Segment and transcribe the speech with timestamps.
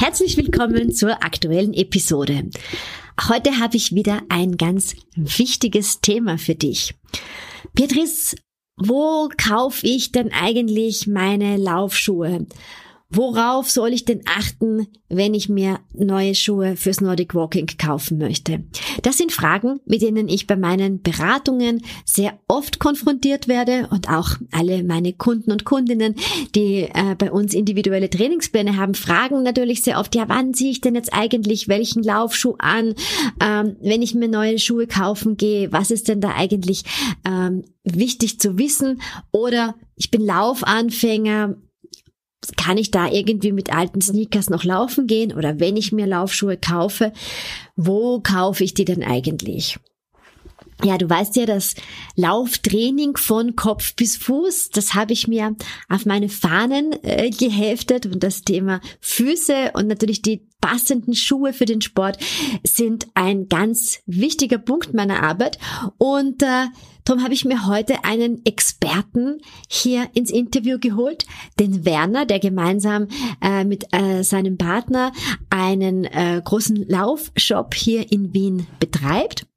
[0.00, 2.48] Herzlich willkommen zur aktuellen Episode.
[3.28, 6.94] Heute habe ich wieder ein ganz wichtiges Thema für dich.
[7.74, 8.34] Beatrice,
[8.78, 12.46] wo kaufe ich denn eigentlich meine Laufschuhe?
[13.12, 18.62] Worauf soll ich denn achten, wenn ich mir neue Schuhe fürs Nordic Walking kaufen möchte?
[19.02, 24.36] Das sind Fragen, mit denen ich bei meinen Beratungen sehr oft konfrontiert werde und auch
[24.52, 26.14] alle meine Kunden und Kundinnen,
[26.54, 30.80] die äh, bei uns individuelle Trainingspläne haben, fragen natürlich sehr oft, ja, wann ziehe ich
[30.80, 32.94] denn jetzt eigentlich welchen Laufschuh an,
[33.40, 36.84] ähm, wenn ich mir neue Schuhe kaufen gehe, was ist denn da eigentlich
[37.24, 39.00] ähm, wichtig zu wissen?
[39.32, 41.56] Oder ich bin Laufanfänger,
[42.56, 45.32] kann ich da irgendwie mit alten Sneakers noch laufen gehen?
[45.32, 47.12] Oder wenn ich mir Laufschuhe kaufe,
[47.76, 49.78] wo kaufe ich die denn eigentlich?
[50.82, 51.74] Ja, du weißt ja, das
[52.16, 55.54] Lauftraining von Kopf bis Fuß, das habe ich mir
[55.90, 58.06] auf meine Fahnen äh, geheftet.
[58.06, 62.18] Und das Thema Füße und natürlich die passenden Schuhe für den Sport
[62.64, 65.58] sind ein ganz wichtiger Punkt meiner Arbeit.
[65.98, 66.66] Und äh,
[67.04, 71.26] darum habe ich mir heute einen Experten hier ins Interview geholt,
[71.58, 73.08] den Werner, der gemeinsam
[73.42, 75.12] äh, mit äh, seinem Partner
[75.50, 79.49] einen äh, großen Laufshop hier in Wien betreibt.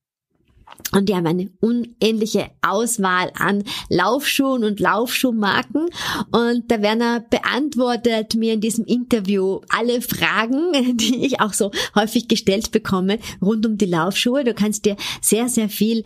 [0.95, 5.87] Und die haben eine unendliche Auswahl an Laufschuhen und Laufschuhmarken.
[6.31, 12.27] Und der Werner beantwortet mir in diesem Interview alle Fragen, die ich auch so häufig
[12.27, 14.43] gestellt bekomme rund um die Laufschuhe.
[14.43, 16.03] Du kannst dir sehr, sehr viel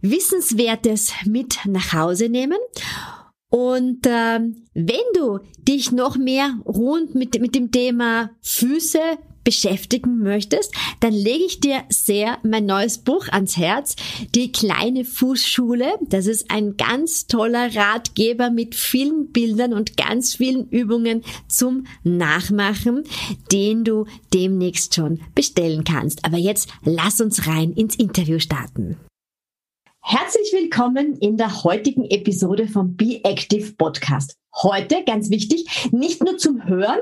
[0.00, 2.58] Wissenswertes mit nach Hause nehmen.
[3.48, 8.98] Und ähm, wenn du dich noch mehr rund mit, mit dem Thema Füße,
[9.44, 13.96] beschäftigen möchtest, dann lege ich dir sehr mein neues Buch ans Herz,
[14.34, 15.94] die kleine Fußschule.
[16.08, 23.04] Das ist ein ganz toller Ratgeber mit vielen Bildern und ganz vielen Übungen zum Nachmachen,
[23.50, 26.24] den du demnächst schon bestellen kannst.
[26.24, 28.96] Aber jetzt lass uns rein ins Interview starten.
[30.04, 34.36] Herzlich willkommen in der heutigen Episode vom Be Active Podcast.
[34.60, 36.98] Heute, ganz wichtig, nicht nur zum Hören,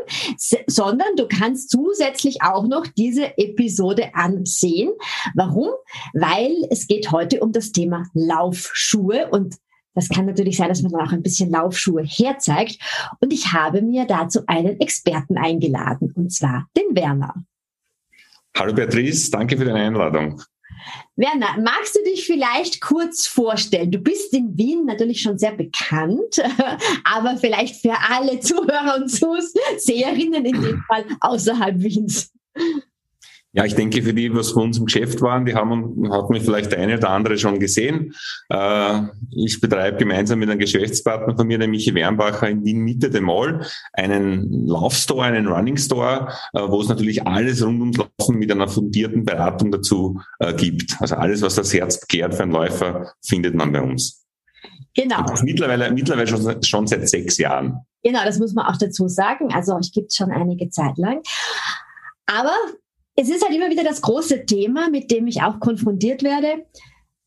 [0.66, 4.91] sondern du kannst zusätzlich auch noch diese Episode ansehen.
[5.34, 5.71] Warum?
[6.12, 9.56] Weil es geht heute um das Thema Laufschuhe und
[9.94, 12.78] das kann natürlich sein, dass man dann auch ein bisschen Laufschuhe herzeigt.
[13.21, 17.34] Und ich habe mir dazu einen Experten eingeladen, und zwar den Werner.
[18.55, 20.43] Hallo Beatrice, danke für deine Einladung.
[21.16, 23.91] Werner, magst du dich vielleicht kurz vorstellen?
[23.91, 26.42] Du bist in Wien natürlich schon sehr bekannt,
[27.04, 32.32] aber vielleicht für alle Zuhörer und Zuseherinnen in dem Fall außerhalb Wiens.
[33.53, 36.44] Ja, ich denke, für die, was von uns im Geschäft waren, die haben, hat mich
[36.44, 38.15] vielleicht der eine oder andere schon gesehen.
[38.49, 39.03] Äh,
[39.33, 43.25] ich betreibe gemeinsam mit einem Geschäftspartner von mir, der Michi Wernbacher, in Wien Mitte dem
[43.25, 48.53] Mall, einen Laufstore, einen Running Store, äh, wo es natürlich alles rund ums Laufen mit
[48.53, 50.97] einer fundierten Beratung dazu äh, gibt.
[51.00, 54.25] Also alles, was das Herz begehrt für einen Läufer, findet man bei uns.
[54.94, 55.25] Genau.
[55.43, 57.81] mittlerweile, mittlerweile schon, schon seit sechs Jahren.
[58.03, 59.53] Genau, das muss man auch dazu sagen.
[59.53, 61.21] Also ich gibt es schon einige Zeit lang.
[62.27, 62.55] Aber
[63.20, 66.64] es ist halt immer wieder das große Thema, mit dem ich auch konfrontiert werde.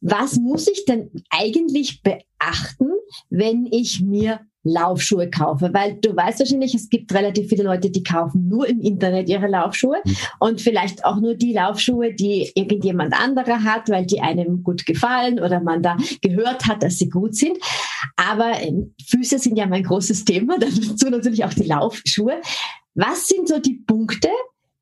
[0.02, 2.90] Was muss ich denn eigentlich beachten,
[3.30, 5.70] wenn ich mir Laufschuhe kaufe?
[5.72, 9.48] Weil du weißt wahrscheinlich, es gibt relativ viele Leute, die kaufen nur im Internet ihre
[9.48, 10.16] Laufschuhe mhm.
[10.40, 15.40] und vielleicht auch nur die Laufschuhe, die irgendjemand anderer hat, weil die einem gut gefallen
[15.40, 17.58] oder man da gehört hat, dass sie gut sind.
[18.16, 22.42] Aber ähm, Füße sind ja mein großes Thema, dazu natürlich auch die Laufschuhe.
[22.96, 24.30] Was sind so die Punkte,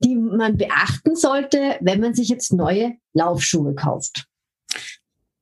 [0.03, 4.25] die man beachten sollte, wenn man sich jetzt neue Laufschuhe kauft?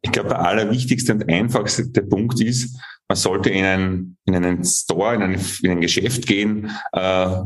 [0.01, 5.15] Ich glaube, der allerwichtigste und einfachste Punkt ist, man sollte in einen, in einen Store,
[5.15, 7.41] in ein, in ein Geschäft gehen, äh,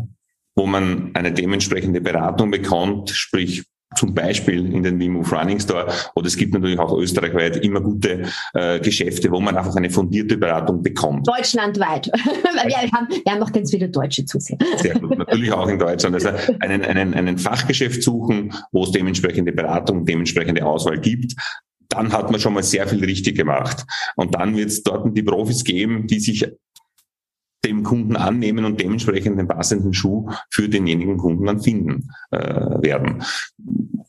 [0.56, 3.64] wo man eine dementsprechende Beratung bekommt, sprich
[3.96, 8.24] zum Beispiel in den WeMove Running Store oder es gibt natürlich auch österreichweit immer gute
[8.54, 11.28] äh, Geschäfte, wo man einfach eine fundierte Beratung bekommt.
[11.28, 12.08] Deutschlandweit.
[12.08, 14.60] wir, haben, wir haben auch ganz viele Deutsche Zusehen.
[14.78, 16.16] Sehr gut, natürlich auch in Deutschland.
[16.16, 16.30] Also
[16.60, 21.36] einen, einen, einen Fachgeschäft suchen, wo es dementsprechende Beratung, dementsprechende Auswahl gibt
[21.90, 23.86] dann hat man schon mal sehr viel richtig gemacht.
[24.16, 26.48] Und dann wird es dort die Profis geben, die sich
[27.66, 33.24] dem Kunden annehmen und dementsprechend den passenden Schuh für denjenigen Kunden dann finden äh, werden.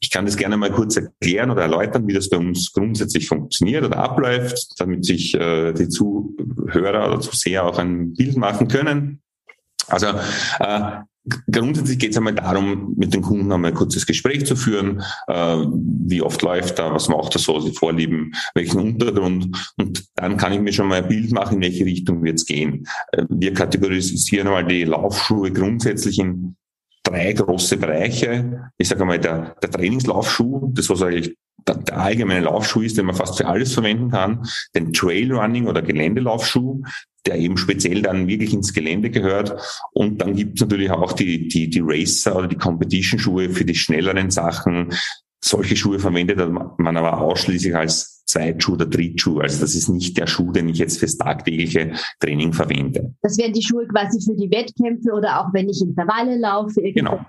[0.00, 3.84] Ich kann das gerne mal kurz erklären oder erläutern, wie das bei uns grundsätzlich funktioniert
[3.84, 9.20] oder abläuft, damit sich äh, die Zuhörer oder Zuseher auch ein Bild machen können.
[9.86, 10.08] Also
[10.58, 11.00] äh,
[11.50, 15.02] Grundsätzlich geht es einmal darum, mit den Kunden einmal ein kurzes Gespräch zu führen.
[15.26, 15.56] Äh,
[16.06, 19.72] wie oft läuft er, was macht er so, sie Vorlieben, welchen Untergrund.
[19.78, 22.44] Und dann kann ich mir schon mal ein Bild machen, in welche Richtung wird es
[22.44, 22.86] gehen.
[23.12, 26.56] Äh, wir kategorisieren einmal die Laufschuhe grundsätzlich in
[27.04, 28.70] drei große Bereiche.
[28.76, 31.36] Ich sage einmal, der, der Trainingslaufschuh, das was eigentlich
[31.66, 36.82] der, allgemeine Laufschuh ist, den man fast für alles verwenden kann, den Trailrunning oder Geländelaufschuh,
[37.26, 39.54] der eben speziell dann wirklich ins Gelände gehört.
[39.92, 43.74] Und dann gibt es natürlich auch die, die, die Racer oder die Competition-Schuhe für die
[43.74, 44.92] schnelleren Sachen.
[45.42, 46.38] Solche Schuhe verwendet
[46.78, 49.40] man aber ausschließlich als Zweitschuh oder Drittschuh.
[49.40, 53.14] Also das ist nicht der Schuh, den ich jetzt fürs tagtägliche Training verwende.
[53.22, 57.20] Das wären die Schuhe quasi für die Wettkämpfe oder auch wenn ich Intervalle laufe, genau.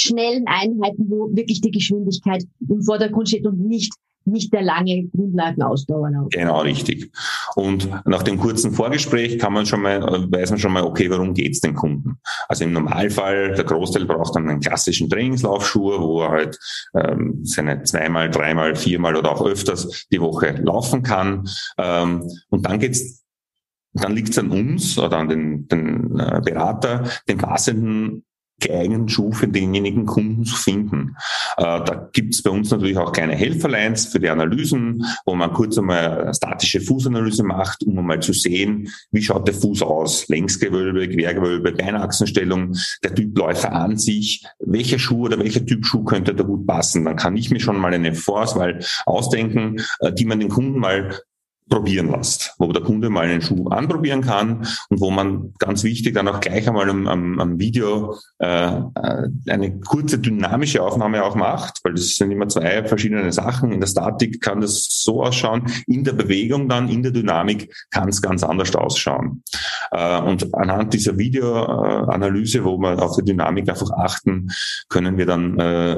[0.00, 3.92] Schnellen Einheiten, wo wirklich die Geschwindigkeit im Vordergrund steht und nicht
[4.24, 6.10] nicht der lange Grundlagenausdauer.
[6.30, 7.10] Genau, richtig.
[7.56, 10.00] Und nach dem kurzen Vorgespräch kann man schon mal,
[10.30, 12.18] weiß man schon mal, okay, warum geht's den Kunden?
[12.48, 16.58] Also im Normalfall, der Großteil braucht dann einen klassischen Trainingslaufschuh, wo er halt
[16.94, 21.48] ähm, seine zweimal, dreimal, viermal oder auch öfters die Woche laufen kann.
[21.78, 23.20] Ähm, und dann geht's
[23.92, 28.24] dann liegt es an uns oder an den, den äh, Berater, den passenden
[28.60, 31.16] geeigneten Schuh für denjenigen Kunden zu finden.
[31.56, 35.52] Äh, da gibt es bei uns natürlich auch kleine Helferlines für die Analysen, wo man
[35.52, 41.08] kurz einmal statische Fußanalyse macht, um einmal zu sehen, wie schaut der Fuß aus, Längsgewölbe,
[41.08, 46.44] Quergewölbe, Beinachsenstellung, der Typ Läufer an sich, welcher Schuh oder welcher Typ Schuh könnte da
[46.44, 47.04] gut passen.
[47.04, 51.20] Dann kann ich mir schon mal eine Vorauswahl ausdenken, äh, die man den Kunden mal
[51.70, 56.14] probieren lässt, wo der Kunde mal einen Schuh anprobieren kann und wo man ganz wichtig
[56.14, 61.36] dann auch gleich einmal am, am, am Video äh, äh, eine kurze dynamische Aufnahme auch
[61.36, 63.72] macht, weil das sind immer zwei verschiedene Sachen.
[63.72, 68.08] In der Statik kann das so ausschauen, in der Bewegung dann, in der Dynamik kann
[68.08, 69.42] es ganz anders ausschauen.
[69.92, 74.50] Äh, und anhand dieser Videoanalyse, wo wir auf die Dynamik einfach achten,
[74.88, 75.96] können wir dann äh,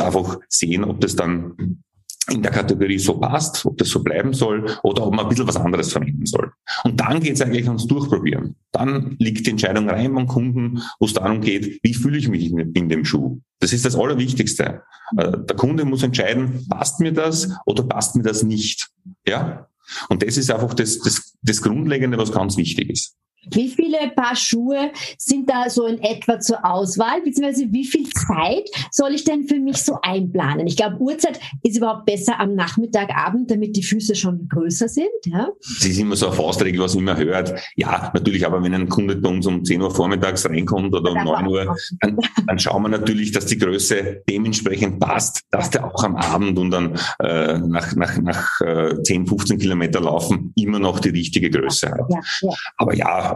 [0.00, 1.82] einfach sehen, ob das dann
[2.30, 5.46] in der Kategorie so passt, ob das so bleiben soll oder ob man ein bisschen
[5.46, 6.52] was anderes verwenden soll.
[6.84, 8.56] Und dann geht es eigentlich ums Durchprobieren.
[8.72, 12.50] Dann liegt die Entscheidung rein beim Kunden, wo es darum geht, wie fühle ich mich
[12.50, 13.40] in, dem Schuh.
[13.60, 14.82] Das ist das Allerwichtigste.
[15.16, 18.88] Äh, der Kunde muss entscheiden, passt mir das oder passt mir das nicht.
[19.26, 19.68] Ja?
[20.08, 23.16] Und das ist einfach das, das, das Grundlegende, was ganz wichtig ist.
[23.52, 28.68] Wie viele Paar Schuhe sind da so in etwa zur Auswahl, beziehungsweise wie viel Zeit
[28.90, 30.66] soll ich denn für mich so einplanen?
[30.66, 35.08] Ich glaube, Uhrzeit ist überhaupt besser am Nachmittag, Abend, damit die Füße schon größer sind.
[35.24, 35.48] Ja?
[35.60, 37.54] Das ist immer so eine Faustregel, was man immer hört.
[37.76, 41.24] Ja, natürlich, aber wenn ein Kunde bei uns um 10 Uhr vormittags reinkommt oder um
[41.24, 46.02] 9 Uhr, dann, dann schauen wir natürlich, dass die Größe dementsprechend passt, dass der auch
[46.04, 51.00] am Abend und dann äh, nach, nach, nach äh, 10, 15 Kilometer laufen immer noch
[51.00, 52.06] die richtige Größe hat.
[52.08, 52.50] Ja, ja.
[52.76, 53.35] Aber ja,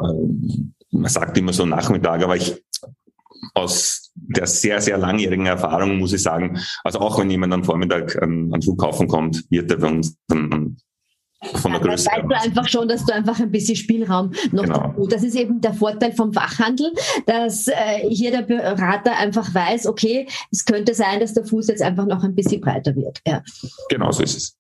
[0.92, 2.62] man sagt immer so Nachmittag, aber ich
[3.54, 8.20] aus der sehr, sehr langjährigen Erfahrung muss ich sagen, also auch wenn jemand am Vormittag
[8.22, 10.76] an, an Flughafen kommt, wird er bei uns dann
[11.54, 12.06] von der Größe.
[12.14, 15.06] Dann weißt du einfach schon, dass du einfach ein bisschen Spielraum noch genau.
[15.08, 16.92] Das ist eben der Vorteil vom Fachhandel,
[17.26, 21.82] dass äh, hier der Berater einfach weiß, okay, es könnte sein, dass der Fuß jetzt
[21.82, 23.20] einfach noch ein bisschen breiter wird.
[23.26, 23.42] Ja.
[23.88, 24.56] Genau so ist es.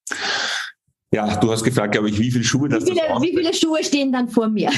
[1.12, 3.54] Ja, du hast gefragt, glaube ich, wie viele Schuhe das wie viele, das Wie viele
[3.54, 4.70] Schuhe stehen dann vor mir?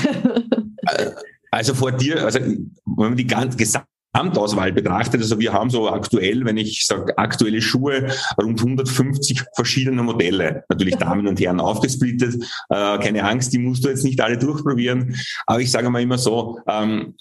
[1.51, 6.45] also vor dir, also wenn man die ganze Gesamtauswahl betrachtet, also wir haben so aktuell,
[6.47, 8.11] wenn ich sage aktuelle Schuhe,
[8.41, 10.65] rund 150 verschiedene Modelle.
[10.71, 12.43] Natürlich Damen und Herren aufgesplittet.
[12.71, 15.15] Äh, keine Angst, die musst du jetzt nicht alle durchprobieren.
[15.47, 17.15] Aber ich sage mal immer so, ähm,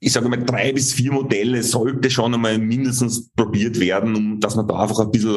[0.00, 4.54] ich sage mal, drei bis vier Modelle sollte schon einmal mindestens probiert werden, um dass
[4.54, 5.36] man da einfach ein bisschen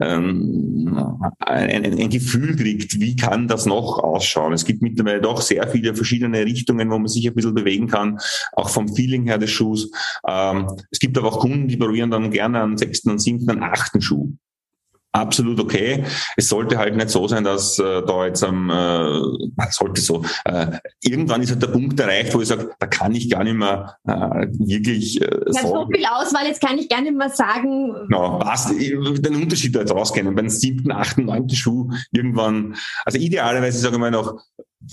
[0.00, 4.52] ähm, ein, ein, Gefühl kriegt, wie kann das noch ausschauen.
[4.52, 8.18] Es gibt mittlerweile doch sehr viele verschiedene Richtungen, wo man sich ein bisschen bewegen kann,
[8.52, 9.90] auch vom Feeling her des Schuhs.
[10.28, 13.64] Ähm, es gibt aber auch Kunden, die probieren dann gerne einen sechsten, einen siebten, einen
[13.64, 14.32] achten Schuh
[15.16, 16.04] absolut okay.
[16.36, 20.78] Es sollte halt nicht so sein, dass äh, da jetzt am, äh, sollte so, äh,
[21.00, 23.96] irgendwann ist halt der Punkt erreicht, wo ich sage, da kann ich gar nicht mehr
[24.06, 27.94] äh, wirklich äh, Ich habe so viel Auswahl, jetzt kann ich gar nicht mehr sagen.
[28.08, 30.34] Genau, passt, den Unterschied da jetzt rauskennen.
[30.34, 34.40] Beim siebten, achten, neunten Schuh irgendwann, also idealerweise, sage ich mal, noch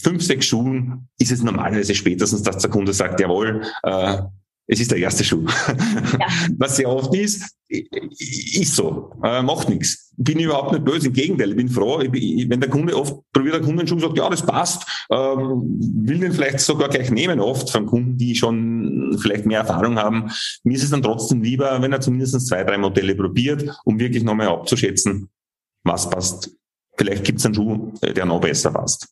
[0.01, 4.21] fünf, sechs Schuhen ist es normalerweise spätestens, dass der Kunde sagt, jawohl, äh,
[4.67, 5.46] es ist der erste Schuh.
[6.20, 6.27] Ja.
[6.58, 10.12] Was sehr oft ist, ist so, äh, macht nichts.
[10.15, 13.55] Bin überhaupt nicht böse, im Gegenteil, ich bin froh, ich, wenn der Kunde oft probiert
[13.55, 15.63] der Kunde einen Schuh und sagt, ja, das passt, ähm,
[16.05, 20.32] will den vielleicht sogar gleich nehmen, oft von Kunden, die schon vielleicht mehr Erfahrung haben.
[20.63, 24.24] Mir ist es dann trotzdem lieber, wenn er zumindest zwei, drei Modelle probiert, um wirklich
[24.24, 25.29] nochmal abzuschätzen,
[25.84, 26.51] was passt.
[26.96, 29.08] Vielleicht gibt es einen Schuh, der noch besser passt.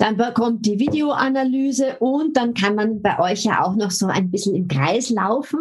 [0.00, 4.30] Dann kommt die Videoanalyse und dann kann man bei euch ja auch noch so ein
[4.30, 5.58] bisschen im Kreis laufen.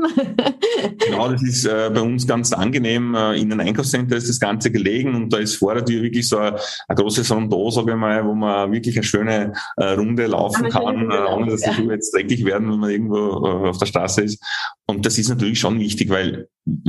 [1.05, 3.15] genau, das ist äh, bei uns ganz angenehm.
[3.15, 6.29] Äh, in einem Einkaufscenter ist das Ganze gelegen und da ist vor der Tür wirklich
[6.29, 6.55] so ein,
[6.87, 11.11] ein großes Rondot, sage ich mal, wo man wirklich eine schöne äh, Runde laufen kann,
[11.11, 14.21] äh, ohne dass die Schuhe jetzt dreckig werden, wenn man irgendwo äh, auf der Straße
[14.21, 14.41] ist.
[14.87, 16.47] Und das ist natürlich schon wichtig, weil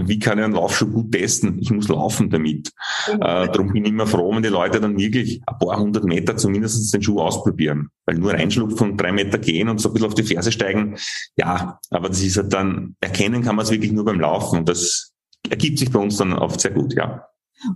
[0.09, 1.59] wie kann ich einen Laufschuh gut testen?
[1.61, 2.73] Ich muss laufen damit.
[3.09, 3.15] Mhm.
[3.15, 6.37] Äh, darum bin ich immer froh, wenn die Leute dann wirklich ein paar hundert Meter
[6.37, 7.89] zumindest den Schuh ausprobieren.
[8.07, 10.97] Weil nur reinschlupfen und drei Meter gehen und so ein bisschen auf die Ferse steigen,
[11.37, 14.69] ja, aber das ist halt dann, erkennen kann man es wirklich nur beim Laufen und
[14.69, 15.13] das
[15.49, 17.27] ergibt sich bei uns dann oft sehr gut, ja.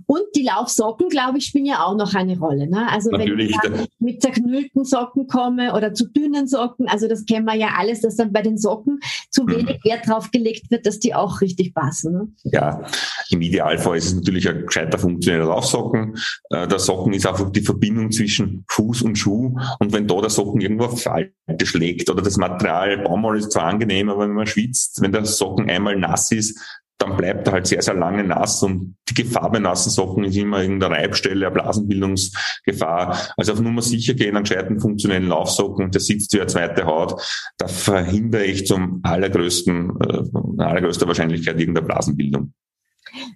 [0.05, 2.67] Und die Laufsocken, glaube ich, spielen ja auch noch eine Rolle.
[2.67, 2.89] Ne?
[2.91, 3.55] Also Natürlich.
[3.63, 7.69] wenn ich mit zerknüllten Socken komme oder zu dünnen Socken, also das kennen wir ja
[7.77, 8.99] alles, dass dann bei den Socken
[9.29, 9.51] zu mhm.
[9.51, 12.13] wenig Wert drauf gelegt wird, dass die auch richtig passen.
[12.13, 12.27] Ne?
[12.43, 12.81] Ja,
[13.29, 16.15] im Idealfall ist es natürlich ein gescheiter funktioneller Laufsocken.
[16.49, 19.55] Äh, der Socken ist einfach die Verbindung zwischen Fuß und Schuh.
[19.79, 23.63] Und wenn da der Socken irgendwo auf Falte schlägt oder das Material, Baumwolle ist zwar
[23.63, 26.59] angenehm, aber wenn man schwitzt, wenn der Socken einmal nass ist,
[26.97, 30.37] dann bleibt er halt sehr, sehr lange nass und die Gefahr bei nassen Socken ist
[30.37, 33.33] immer irgendeine Reibstelle, eine Blasenbildungsgefahr.
[33.37, 37.21] Also auf Nummer sicher gehen, einen gescheiten funktionellen Laufsocken, der sitzt wie eine zweite Haut,
[37.57, 42.53] da verhindere ich zum allergrößten, äh, allergrößter Wahrscheinlichkeit irgendeine Blasenbildung.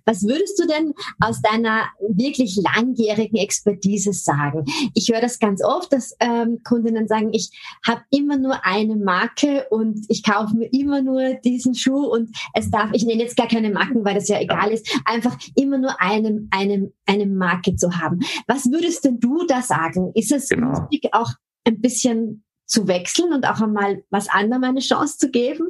[0.06, 4.66] Was würdest du denn aus deiner wirklich langjährigen Expertise sagen?
[4.94, 7.52] Ich höre das ganz oft, dass ähm, Kundinnen sagen, ich
[7.86, 12.70] habe immer nur eine Marke und ich kaufe mir immer nur diesen Schuh und es
[12.70, 16.00] darf, ich nenne jetzt gar keine Marken, weil das ja egal ist, einfach immer nur
[16.02, 18.20] eine, eine, eine Marke zu haben.
[18.48, 20.12] Was würdest denn du da sagen?
[20.16, 20.88] Ist es genau.
[20.90, 21.32] wichtig, auch
[21.66, 25.70] ein bisschen zu wechseln und auch einmal was anderem eine Chance zu geben?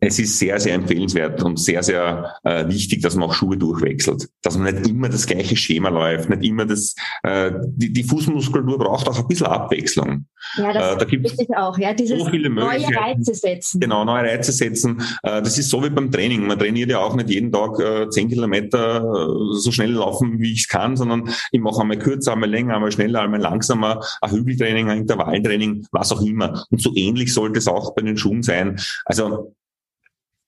[0.00, 4.28] Es ist sehr, sehr empfehlenswert und sehr, sehr äh, wichtig, dass man auch Schuhe durchwechselt.
[4.42, 8.78] Dass man nicht immer das gleiche Schema läuft, nicht immer das, äh, die, die Fußmuskulatur
[8.78, 10.26] braucht auch ein bisschen Abwechslung.
[10.56, 13.80] Ja, das äh, da gibt es auch, ja, dieses so viele neue Reize setzen.
[13.80, 15.02] Genau, neue Reize setzen.
[15.22, 16.46] Äh, das ist so wie beim Training.
[16.46, 20.52] Man trainiert ja auch nicht jeden Tag äh, zehn Kilometer äh, so schnell laufen, wie
[20.52, 24.30] ich es kann, sondern ich mache einmal kürzer, einmal länger, einmal schneller, einmal langsamer, ein
[24.30, 26.64] Hügeltraining, ein Intervalltraining, was auch immer immer.
[26.70, 28.80] Und so ähnlich sollte es auch bei den Schuhen sein.
[29.04, 29.54] Also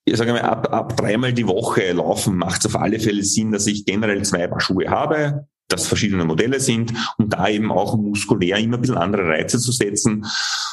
[0.05, 3.53] ich sage mal, ab, ab dreimal die Woche laufen macht es auf alle Fälle Sinn,
[3.53, 7.97] dass ich generell zwei Paar Schuhe habe, dass verschiedene Modelle sind und da eben auch
[7.97, 10.27] muskulär immer ein bisschen andere Reize zu setzen.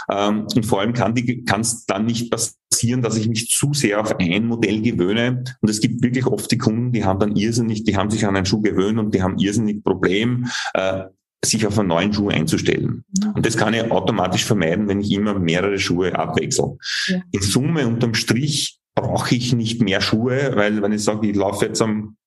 [0.09, 1.13] Ähm, und vor allem kann
[1.61, 5.43] es dann nicht passieren, dass ich mich zu sehr auf ein Modell gewöhne.
[5.61, 8.35] Und es gibt wirklich oft die Kunden, die haben dann irrsinnig, die haben sich an
[8.35, 11.03] einen Schuh gewöhnt und die haben irrsinnig Problem, äh,
[11.47, 13.03] sich auf einen neuen Schuh einzustellen.
[13.17, 13.31] Mhm.
[13.35, 16.77] Und das kann ich automatisch vermeiden, wenn ich immer mehrere Schuhe abwechsel.
[17.07, 17.21] Ja.
[17.31, 21.65] In Summe unterm Strich brauche ich nicht mehr Schuhe, weil wenn ich sage, ich laufe
[21.65, 22.17] jetzt am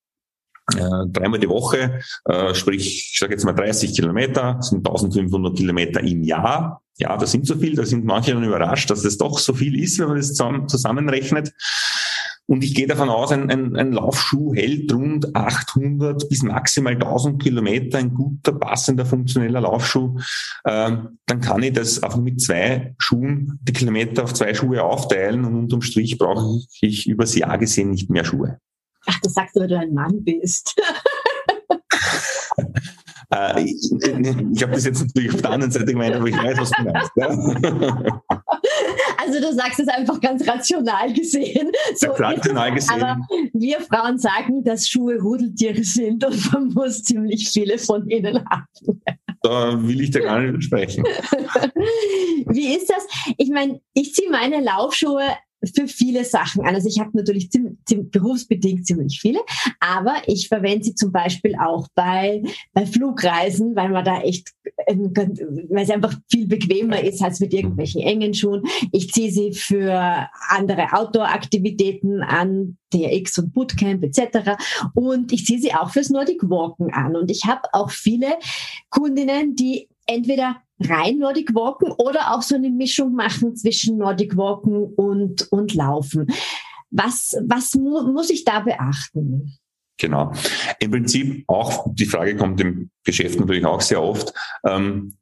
[0.77, 6.00] äh, dreimal die Woche, äh, sprich, ich sage jetzt mal 30 Kilometer, sind 1500 Kilometer
[6.00, 6.83] im Jahr.
[6.99, 9.83] Ja, das sind so viel, da sind manche dann überrascht, dass das doch so viel
[9.83, 11.53] ist, wenn man das zusammen, zusammenrechnet.
[12.47, 17.41] Und ich gehe davon aus, ein, ein, ein Laufschuh hält rund 800 bis maximal 1000
[17.41, 20.19] Kilometer, ein guter, passender, funktioneller Laufschuh.
[20.67, 25.45] Ähm, dann kann ich das einfach mit zwei Schuhen, die Kilometer auf zwei Schuhe aufteilen
[25.45, 28.59] und unterm Strich brauche ich übers Jahr gesehen nicht mehr Schuhe.
[29.07, 30.75] Ach, das sagst du, weil du ein Mann bist.
[33.33, 36.59] Äh, ich, ich habe das jetzt natürlich auf der anderen Seite gemeint, aber ich weiß,
[36.59, 37.13] was du meinst.
[37.15, 38.23] Ja?
[39.31, 41.71] Also du sagst es einfach ganz rational gesehen.
[41.95, 43.01] So rational gesehen.
[43.01, 43.17] Aber
[43.53, 49.03] wir Frauen sagen, dass Schuhe Rudeltiere sind und man muss ziemlich viele von ihnen haben.
[49.43, 51.05] Da will ich dir gar nicht sprechen.
[52.47, 53.07] Wie ist das?
[53.39, 55.23] Ich meine, ich ziehe meine Laufschuhe
[55.75, 56.75] für viele Sachen an.
[56.75, 59.40] Also ich habe natürlich ziemlich, ziemlich, berufsbedingt ziemlich viele,
[59.79, 64.49] aber ich verwende sie zum Beispiel auch bei, bei Flugreisen, weil man da echt,
[64.87, 65.12] ähm,
[65.69, 68.62] weil es einfach viel bequemer ist als mit irgendwelchen engen Schuhen.
[68.93, 74.57] Ich ziehe sie für andere Outdoor-Aktivitäten an, TRX und Bootcamp etc.
[74.95, 77.17] Und ich ziehe sie auch fürs Nordic Walken an.
[77.17, 78.38] Und ich habe auch viele
[78.88, 84.85] Kundinnen, die entweder rein Nordic Walken oder auch so eine Mischung machen zwischen Nordic Walken
[84.95, 86.26] und, und Laufen.
[86.90, 89.59] Was, was mu muss ich da beachten?
[89.99, 90.33] Genau.
[90.79, 94.33] Im Prinzip auch, die Frage kommt im Geschäft natürlich auch sehr oft,
[94.64, 95.14] ähm,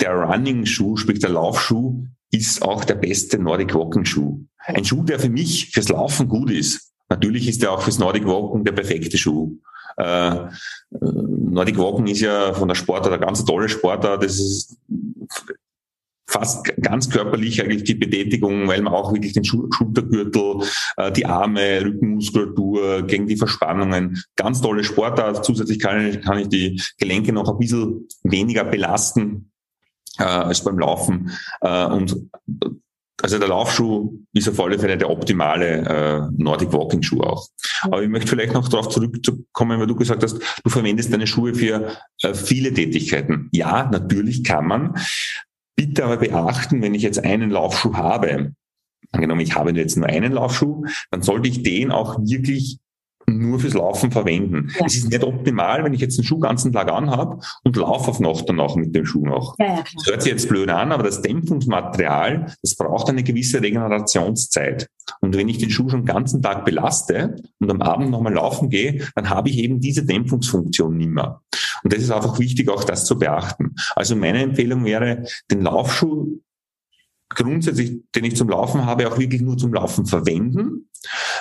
[0.00, 4.44] der Running-Schuh, sprich der Laufschuh, ist auch der beste Nordic Walking Schuh.
[4.58, 6.92] Ein Schuh, der für mich fürs Laufen gut ist.
[7.08, 9.56] Natürlich ist er auch fürs Nordic Walking der perfekte Schuh.
[9.96, 10.46] Äh,
[11.38, 14.22] Nordic Walking ist ja von der Sportart eine ganz tolle Sportart.
[14.22, 14.76] Das ist
[16.28, 20.62] fast ganz körperlich eigentlich die Betätigung, weil man auch wirklich den Schultergürtel,
[20.98, 25.44] äh, die Arme, Rückenmuskulatur gegen die Verspannungen, ganz tolle Sportart.
[25.44, 29.50] Zusätzlich kann ich, kann ich die Gelenke noch ein bisschen weniger belasten
[30.18, 31.30] äh, als beim Laufen.
[31.62, 32.14] Äh, und
[33.20, 37.48] also der Laufschuh ist auf alle Fälle der optimale äh, Nordic Walking Schuh auch.
[37.82, 41.54] Aber ich möchte vielleicht noch darauf zurückkommen, weil du gesagt hast, du verwendest deine Schuhe
[41.54, 43.48] für äh, viele Tätigkeiten.
[43.52, 44.94] Ja, natürlich kann man.
[45.74, 48.52] Bitte aber beachten, wenn ich jetzt einen Laufschuh habe,
[49.12, 52.78] angenommen, ich habe jetzt nur einen Laufschuh, dann sollte ich den auch wirklich
[53.36, 54.70] nur fürs Laufen verwenden.
[54.78, 54.86] Ja.
[54.86, 58.20] Es ist nicht optimal, wenn ich jetzt einen Schuh ganzen Tag anhabe und laufe auf
[58.20, 59.56] Nacht danach mit dem Schuh noch.
[59.58, 63.60] Ja, ja, das hört sich jetzt blöd an, aber das Dämpfungsmaterial, das braucht eine gewisse
[63.60, 64.88] Regenerationszeit.
[65.20, 68.70] Und wenn ich den Schuh schon den ganzen Tag belaste und am Abend nochmal laufen
[68.70, 71.42] gehe, dann habe ich eben diese Dämpfungsfunktion nimmer.
[71.82, 73.74] Und das ist einfach wichtig, auch das zu beachten.
[73.94, 76.40] Also meine Empfehlung wäre, den Laufschuh
[77.28, 80.88] grundsätzlich, den ich zum Laufen habe, auch wirklich nur zum Laufen verwenden,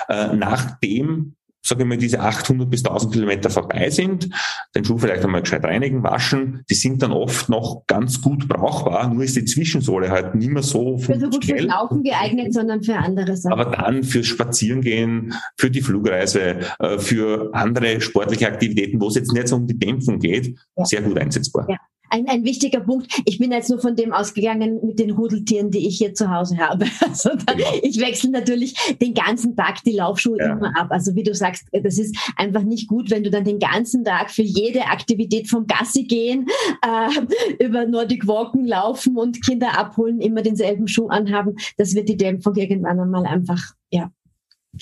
[0.09, 1.36] äh, nachdem
[1.67, 4.29] sage ich mal, diese 800 bis 1000 Kilometer vorbei sind,
[4.75, 9.13] den Schuh vielleicht einmal gescheit reinigen, waschen, die sind dann oft noch ganz gut brauchbar,
[9.13, 12.83] nur ist die Zwischensohle halt nicht mehr so Für so gut fürs Laufen geeignet, sondern
[12.83, 13.59] für andere Sachen.
[13.59, 19.33] Aber dann fürs Spazierengehen, für die Flugreise, äh, für andere sportliche Aktivitäten, wo es jetzt
[19.33, 20.85] nicht so um die Dämpfung geht, ja.
[20.85, 21.67] sehr gut einsetzbar.
[21.69, 21.77] Ja
[22.09, 23.21] ein, ein wichtiger Punkt.
[23.25, 26.57] Ich bin jetzt nur von dem ausgegangen mit den Hudeltieren, die ich hier zu Hause
[26.57, 26.85] habe.
[27.07, 27.67] Also da, genau.
[27.83, 30.53] ich wechsle natürlich den ganzen Tag die Laufschuhe ja.
[30.53, 30.87] immer ab.
[30.89, 34.29] Also wie du sagst, das ist einfach nicht gut, wenn du dann den ganzen Tag
[34.29, 36.47] für jede Aktivität vom Gassi gehen,
[36.81, 41.55] äh, über Nordic Walken laufen und Kinder abholen, immer denselben Schuh anhaben.
[41.77, 43.61] Das wird die Dämpfung irgendwann einmal einfach,
[43.91, 44.11] ja.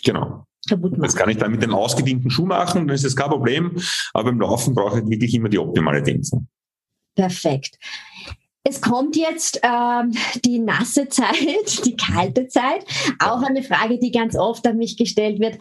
[0.03, 0.45] Genau.
[0.67, 3.77] Das kann ich dann mit dem ausgedienten Schuh machen, dann ist das kein Problem.
[4.13, 6.47] Aber beim Laufen brauche ich wirklich immer die optimale Dämpfung.
[7.15, 7.79] Perfekt.
[8.67, 10.11] Es kommt jetzt ähm,
[10.43, 12.83] die nasse Zeit, die kalte Zeit.
[13.19, 15.59] Auch eine Frage, die ganz oft an mich gestellt wird.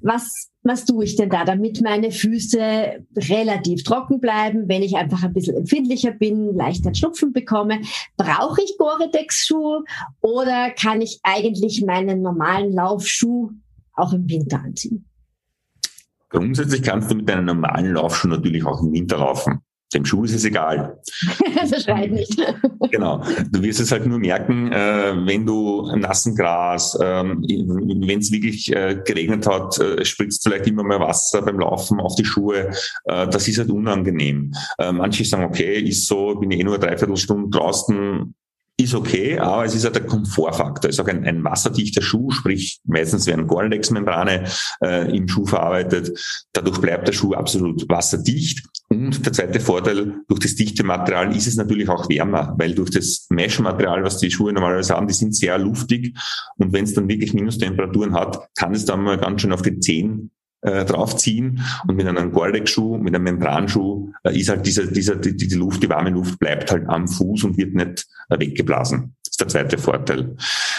[0.00, 5.22] Was, was tue ich denn da, damit meine Füße relativ trocken bleiben, wenn ich einfach
[5.22, 7.80] ein bisschen empfindlicher bin, leichter Schnupfen bekomme?
[8.16, 9.84] Brauche ich Gore-Tex-Schuhe
[10.22, 13.50] oder kann ich eigentlich meinen normalen Laufschuh
[13.92, 15.06] auch im Winter anziehen?
[16.30, 19.60] Grundsätzlich kannst du mit deinen normalen Laufschuhen natürlich auch im Winter laufen.
[19.94, 21.00] Dem Schuh ist es egal.
[21.54, 22.36] das schreit nicht.
[22.90, 23.22] genau.
[23.50, 28.32] Du wirst es halt nur merken, äh, wenn du im nassen Gras, ähm, wenn es
[28.32, 32.70] wirklich äh, geregnet hat, äh, spritzt vielleicht immer mehr Wasser beim Laufen auf die Schuhe.
[33.04, 34.52] Das ist halt unangenehm.
[34.78, 38.34] Manche sagen, okay, ist so, bin ich eh nur dreiviertel Stunden draußen,
[38.78, 40.90] ist okay, aber es ist halt der Komfortfaktor.
[40.90, 44.44] Es ist auch ein, ein wasserdichter Schuh, sprich meistens werden Gore-Tex-Membrane
[44.82, 46.46] äh, im Schuh verarbeitet.
[46.52, 48.66] Dadurch bleibt der Schuh absolut wasserdicht.
[48.88, 52.90] Und der zweite Vorteil, durch das dichte Material ist es natürlich auch wärmer, weil durch
[52.90, 56.14] das Mesh-Material, was die Schuhe normalerweise haben, die sind sehr luftig.
[56.58, 59.80] Und wenn es dann wirklich Minustemperaturen hat, kann es dann mal ganz schön auf die
[59.80, 60.30] Zehen
[60.66, 65.36] äh, draufziehen und mit einem Gore-Tex-Schuh, mit einem Membranschuh äh, ist halt dieser, dieser, die,
[65.36, 69.14] die Luft, die warme Luft bleibt halt am Fuß und wird nicht äh, weggeblasen.
[69.24, 70.36] Das ist der zweite Vorteil.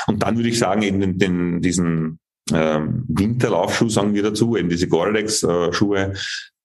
[0.07, 2.19] Und dann würde ich sagen, eben den, den, diesen
[2.53, 6.13] ähm, Winterlaufschuh sagen wir dazu, eben diese Gore-Tex-Schuhe,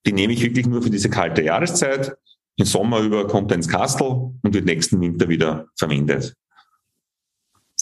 [0.05, 2.17] die nehme ich wirklich nur für diese kalte Jahreszeit.
[2.57, 6.35] Im Sommer über kommt er ins Kastel und wird nächsten Winter wieder verwendet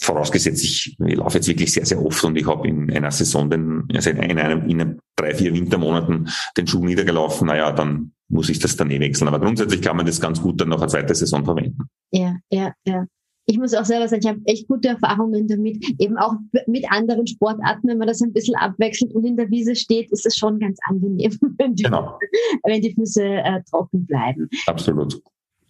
[0.01, 3.49] vorausgesetzt, ich, ich laufe jetzt wirklich sehr, sehr oft und ich habe in einer Saison
[3.49, 8.59] den, also in einem, in drei, vier Wintermonaten den Schuh niedergelaufen, naja, dann muss ich
[8.59, 9.27] das dann eh wechseln.
[9.27, 11.83] Aber grundsätzlich kann man das ganz gut dann noch eine zweite Saison verwenden.
[12.11, 13.05] Ja, ja, ja.
[13.45, 16.33] Ich muss auch selber sagen, ich habe echt gute Erfahrungen damit, eben auch
[16.67, 20.25] mit anderen Sportarten, wenn man das ein bisschen abwechselt und in der Wiese steht, ist
[20.25, 22.17] es schon ganz angenehm, wenn die, genau.
[22.63, 24.47] wenn die Füße äh, trocken bleiben.
[24.67, 25.21] Absolut.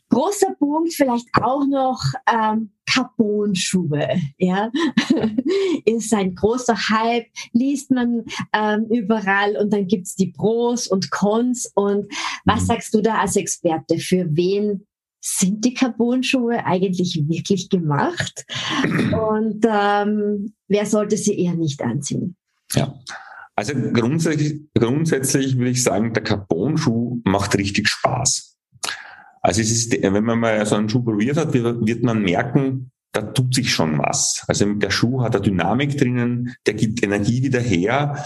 [0.09, 4.21] Großer Punkt vielleicht auch noch ähm, Carbon-Schuhe.
[4.37, 4.71] Ja,
[5.85, 11.71] ist ein großer Hype, liest man ähm, überall und dann gibt's die Pros und Cons.
[11.75, 12.11] Und
[12.45, 12.65] was mhm.
[12.65, 13.97] sagst du da als Experte?
[13.99, 14.85] Für wen
[15.23, 18.45] sind die Carbon-Schuhe eigentlich wirklich gemacht?
[18.83, 22.35] Und ähm, wer sollte sie eher nicht anziehen?
[22.73, 22.93] Ja.
[23.55, 28.50] Also grundsätzlich, grundsätzlich würde ich sagen, der Carbon-Schuh macht richtig Spaß.
[29.41, 33.21] Also es ist, wenn man mal so einen Schuh probiert hat, wird man merken, da
[33.21, 34.43] tut sich schon was.
[34.47, 38.23] Also der Schuh hat eine Dynamik drinnen, der gibt Energie wieder her.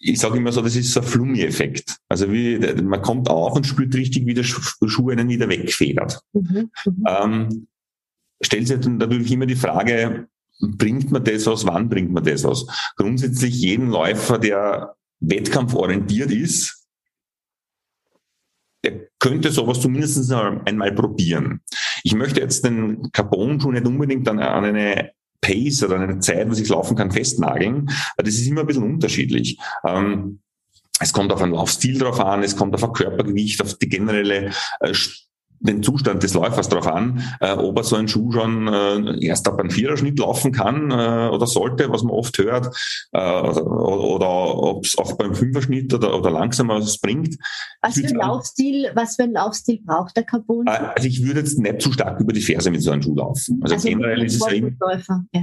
[0.00, 1.96] Ich sage immer so, das ist so ein Flummi-Effekt.
[2.08, 6.20] Also wie, man kommt auf und spürt richtig, wie der Schuh einen wieder wegfedert.
[6.32, 7.04] Mhm, mhm.
[7.08, 7.66] ähm,
[8.40, 10.28] stellt sich natürlich immer die Frage,
[10.60, 12.66] bringt man das aus, wann bringt man das aus?
[12.96, 16.87] Grundsätzlich jeden Läufer, der wettkampforientiert ist,
[18.84, 21.60] der könnte sowas zumindest einmal probieren.
[22.04, 26.60] Ich möchte jetzt den Carbon-Schuh nicht unbedingt an, an eine Pace oder eine Zeit, was
[26.60, 27.88] ich laufen kann, festnageln.
[28.16, 29.58] Das ist immer ein bisschen unterschiedlich.
[29.86, 30.40] Ähm,
[31.00, 34.52] es kommt auf einen Laufstil drauf an, es kommt auf ein Körpergewicht, auf die generelle
[34.80, 34.94] äh,
[35.60, 39.48] den Zustand des Läufers darauf an, äh, ob er so einen Schuh schon äh, erst
[39.48, 42.76] ab einem Viererschnitt laufen kann äh, oder sollte, was man oft hört,
[43.12, 47.36] äh, oder, oder ob es auch beim Fünferschnitt oder, oder langsamer was bringt.
[47.82, 50.66] Was für, ein Laufstil, was für ein Laufstil braucht der Carbon?
[50.66, 53.16] Äh, also ich würde jetzt nicht zu stark über die Ferse mit so einem Schuh
[53.16, 53.60] laufen.
[53.62, 55.06] Also, also generell ist es.
[55.32, 55.42] Ja.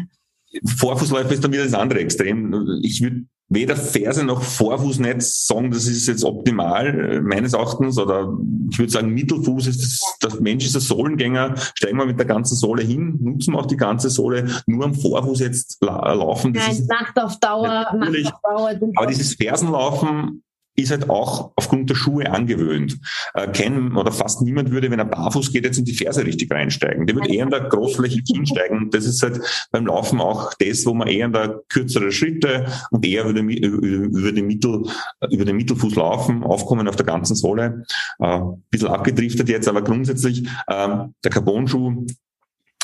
[0.78, 2.80] Vorfußläufer ist dann wieder das andere Extrem.
[2.82, 8.36] Ich würde weder Ferse noch Vorfußnetz sagen, das ist jetzt optimal, äh, meines Erachtens, oder
[8.72, 12.26] ich würde sagen, Mittelfuß ist das, der Mensch ist ein Sohlengänger, steigen wir mit der
[12.26, 16.54] ganzen Sohle hin, nutzen wir auch die ganze Sohle, nur am Vorfuß jetzt laufen.
[16.54, 18.72] Das Nein, ist, Nacht auf Dauer, Nacht auf Dauer.
[18.96, 20.44] Aber dieses Fersenlaufen
[20.76, 23.00] ist halt auch aufgrund der Schuhe angewöhnt.
[23.34, 26.52] Äh, kein oder fast niemand würde, wenn er barfuß geht, jetzt in die Ferse richtig
[26.52, 27.08] reinsteigen.
[27.08, 28.90] Der wird eher in der großflächig hinsteigen.
[28.92, 29.40] Das ist halt
[29.72, 33.50] beim Laufen auch das, wo man eher in der kürzere Schritte und eher über den,
[33.50, 34.84] über den, Mittel,
[35.30, 37.86] über den Mittelfuß laufen, aufkommen auf der ganzen Sohle.
[38.20, 42.06] Äh, bisschen abgedriftet jetzt, aber grundsätzlich äh, der Carbon-Schuh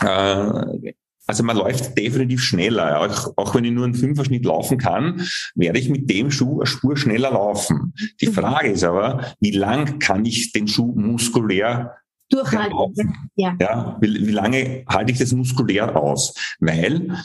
[0.01, 0.93] äh,
[1.27, 2.99] also man läuft definitiv schneller.
[2.99, 6.65] Auch, auch wenn ich nur einen Fünferschnitt laufen kann, werde ich mit dem Schuh eine
[6.65, 7.93] Spur schneller laufen.
[8.19, 8.33] Die mhm.
[8.33, 11.95] Frage ist aber, wie lang kann ich den Schuh muskulär
[12.29, 13.13] durchhalten?
[13.35, 13.55] Ja.
[13.59, 16.33] ja wie, wie lange halte ich das muskulär aus?
[16.59, 17.15] Weil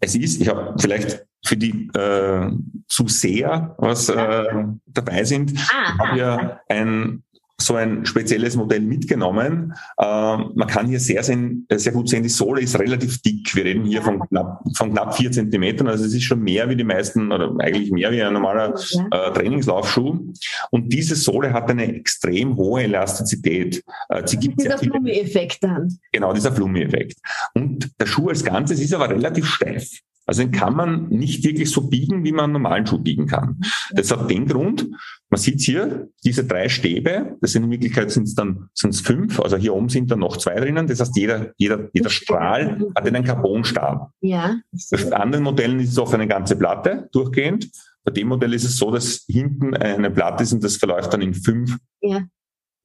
[0.00, 2.50] es ist, ich habe vielleicht für die äh,
[2.88, 7.24] Zuseher, was äh, dabei sind, ah, ich habe ja ein
[7.64, 9.74] so ein spezielles Modell mitgenommen.
[9.98, 13.54] Ähm, man kann hier sehr, sehr gut sehen, die Sohle ist relativ dick.
[13.54, 15.88] Wir reden hier von knapp, von knapp vier Zentimetern.
[15.88, 18.74] Also es ist schon mehr wie die meisten oder eigentlich mehr wie ein normaler
[19.10, 20.32] äh, Trainingslaufschuh.
[20.70, 23.82] Und diese Sohle hat eine extrem hohe Elastizität.
[24.08, 25.96] Äh, sie gibt dieser Flummi-Effekt dann.
[26.12, 27.18] Genau, dieser Flummi-Effekt.
[27.54, 29.88] Und der Schuh als Ganzes ist aber relativ steif.
[30.26, 33.60] Also den kann man nicht wirklich so biegen, wie man einen normalen Schuh biegen kann.
[33.90, 34.88] Das hat den Grund,
[35.30, 39.00] man sieht hier diese drei Stäbe, das sind in Wirklichkeit sind es dann sind es
[39.00, 40.86] fünf, also hier oben sind dann noch zwei drinnen.
[40.86, 44.10] Das heißt, jeder, jeder, jeder Strahl hat einen Carbonstab.
[44.20, 44.56] Ja.
[44.90, 47.68] Bei anderen Modellen ist es auf eine ganze Platte durchgehend.
[48.04, 51.22] Bei dem Modell ist es so, dass hinten eine Platte ist und das verläuft dann
[51.22, 52.22] in fünf ja.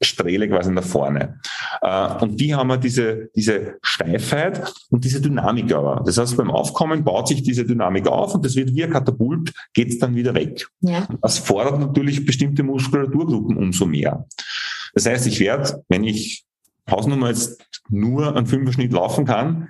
[0.02, 1.40] Strähle quasi nach vorne.
[1.82, 6.04] Äh, und die haben wir diese, diese Steifheit und diese Dynamik aber.
[6.06, 9.54] Das heißt, beim Aufkommen baut sich diese Dynamik auf und das wird wie ein Katapult,
[9.74, 10.68] geht es dann wieder weg.
[10.82, 11.08] Ja.
[11.22, 14.26] Das fordert natürlich bestimmte Muskulaturgruppen umso mehr.
[14.94, 16.46] Das heißt, ich werde, wenn ich
[16.90, 19.70] Hausnummer jetzt nur einen Fünferschnitt laufen kann,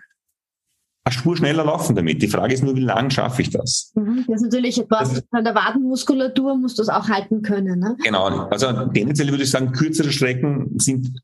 [1.07, 2.21] eine Spur schneller laufen damit.
[2.21, 3.91] Die Frage ist nur, wie lange schaffe ich das?
[3.95, 7.79] Mhm, das ist natürlich etwas, an der Wadenmuskulatur musst du es auch halten können.
[7.79, 7.95] Ne?
[8.03, 11.21] Genau, also tendenziell würde ich sagen, kürzere Strecken sind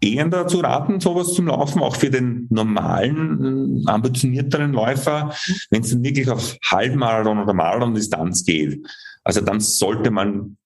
[0.00, 5.32] eher dazu raten, sowas zum Laufen, auch für den normalen, ambitionierteren Läufer,
[5.70, 8.86] wenn es dann wirklich auf Halbmarathon oder Marathon-Distanz geht.
[9.24, 10.56] Also dann sollte man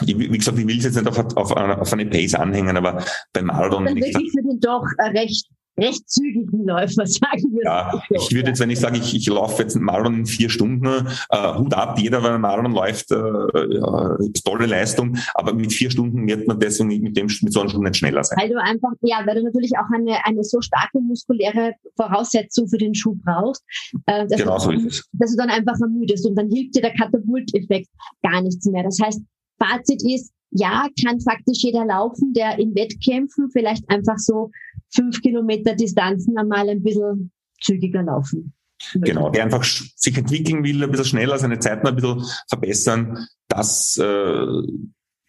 [0.00, 3.46] wie gesagt, ich will es jetzt nicht auf, auf, auf eine Pace anhängen, aber beim
[3.46, 3.84] Marathon.
[3.84, 5.46] Dann wirklich für den doch recht
[5.78, 7.64] recht zügigen Läufer, sagen wir.
[7.64, 8.14] Ja, so.
[8.16, 10.86] ich würde jetzt, wenn ich sage, ich, ich laufe jetzt einen Marathon in vier Stunden,
[10.86, 15.90] äh, Hut ab, jeder, wenn ein Marathon läuft, äh, ja, tolle Leistung, aber mit vier
[15.90, 18.38] Stunden wird man deswegen mit dem mit so einer Stunde nicht schneller sein.
[18.40, 22.78] Weil du einfach, ja, weil du natürlich auch eine, eine so starke muskuläre Voraussetzung für
[22.78, 23.64] den Schuh brauchst,
[24.06, 25.08] äh, dass, genau du, so ist es.
[25.12, 27.88] dass du dann einfach ermüdest und dann hilft dir der Katapulteffekt
[28.22, 28.84] gar nichts mehr.
[28.84, 29.20] Das heißt,
[29.58, 34.50] Fazit ist, ja, kann faktisch jeder laufen, der in Wettkämpfen vielleicht einfach so
[34.94, 38.52] fünf Kilometer Distanzen einmal ein bisschen zügiger laufen.
[38.94, 43.26] Genau, der einfach sich entwickeln will, ein bisschen schneller, seine Zeiten ein bisschen verbessern.
[43.48, 44.46] Das äh,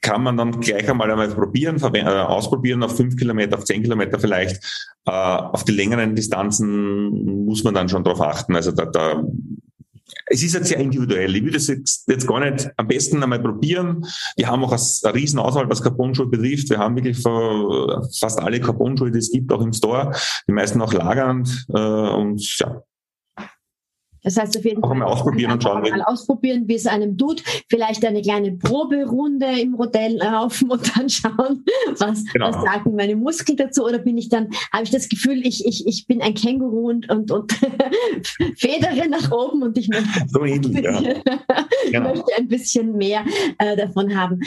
[0.01, 4.19] kann man dann gleich einmal einmal probieren, äh, ausprobieren auf fünf Kilometer, auf zehn Kilometer
[4.19, 4.57] vielleicht.
[5.05, 8.55] Äh, auf die längeren Distanzen muss man dann schon darauf achten.
[8.55, 9.23] Also da, da
[10.27, 11.35] es ist jetzt sehr individuell.
[11.35, 14.05] Ich würde es jetzt, jetzt gar nicht am besten einmal probieren.
[14.35, 16.69] Wir haben auch eine riesen Auswahl, was Carbon-Schuhe betrifft.
[16.69, 20.11] Wir haben wirklich fast alle Carbon-Schuhe, die es gibt, auch im Store.
[20.47, 21.65] Die meisten auch lagernd.
[21.69, 22.83] Äh, und ja,
[24.23, 25.81] das heißt auf jeden Fall mal ausprobieren und schauen.
[25.81, 27.43] Mal ausprobieren, wie es einem tut.
[27.69, 31.65] Vielleicht eine kleine Proberunde im Hotel laufen und dann schauen,
[31.97, 32.47] was, genau.
[32.47, 33.83] was sagen meine Muskeln dazu.
[33.83, 37.09] Oder bin ich dann, habe ich das Gefühl, ich, ich, ich bin ein Känguru und,
[37.09, 37.51] und, und
[38.57, 41.01] federe nach oben und ich möchte, so ähnlich, ja.
[41.91, 42.09] genau.
[42.09, 43.25] möchte ein bisschen mehr
[43.57, 44.39] äh, davon haben.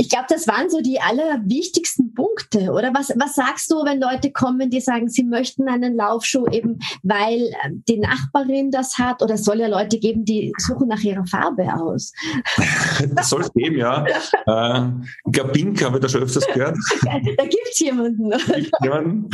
[0.00, 2.94] Ich glaube, das waren so die allerwichtigsten Punkte, oder?
[2.94, 7.42] Was, was sagst du, wenn Leute kommen, die sagen, sie möchten einen Laufschuh eben, weil
[7.42, 9.22] äh, die Nachbarin das hat?
[9.22, 12.12] Oder es soll ja Leute geben, die suchen nach ihrer Farbe aus?
[13.14, 14.06] das soll es geben, ja.
[14.46, 16.76] Äh, Pink habe ich da schon öfters gehört.
[17.04, 18.32] da gibt es jemanden.
[18.82, 19.30] jemanden.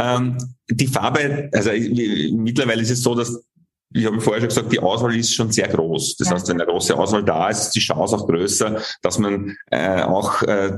[0.00, 0.38] Ähm,
[0.70, 3.44] die Farbe, also mittlerweile ist es so, dass
[3.92, 6.16] ich habe vorher schon gesagt, die Auswahl ist schon sehr groß.
[6.16, 6.34] Das ja.
[6.34, 10.02] heißt, wenn eine große Auswahl da ist, ist die Chance auch größer, dass man äh,
[10.02, 10.72] auch äh,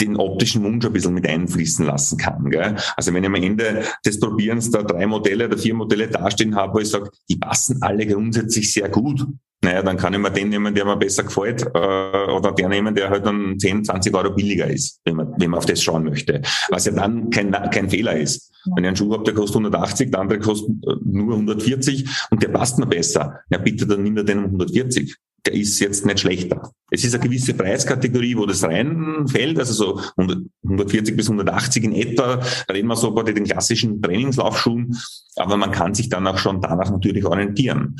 [0.00, 2.50] den optischen Wunsch ein bisschen mit einfließen lassen kann.
[2.50, 2.76] Gell?
[2.96, 6.74] Also wenn ich am Ende des Probierens da drei Modelle oder vier Modelle dastehen habe,
[6.74, 9.26] wo ich sage, die passen alle grundsätzlich sehr gut,
[9.62, 12.94] naja, dann kann ich mir den nehmen, der mir besser gefällt, äh, oder der nehmen,
[12.94, 16.04] der halt dann 10, 20 Euro billiger ist, wenn man, wenn man auf das schauen
[16.04, 16.42] möchte.
[16.68, 18.52] Was ja dann kein, kein Fehler ist.
[18.74, 22.42] Wenn ich einen Schuh habe, der kostet 180, der andere kostet äh, nur 140 und
[22.42, 23.40] der passt mir besser.
[23.50, 25.16] Ja, bitte, dann nimm er den um 140
[25.48, 26.72] der ist jetzt nicht schlechter.
[26.90, 32.40] Es ist eine gewisse Preiskategorie, wo das reinfällt, also so 140 bis 180 in etwa,
[32.70, 34.94] reden wir so bei den klassischen Trainingslaufschuhen,
[35.36, 37.96] aber man kann sich dann auch schon danach natürlich orientieren.